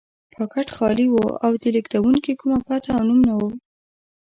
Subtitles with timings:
[0.33, 3.41] پاکټ خالي و او د لېږونکي کومه پته او نوم نه و.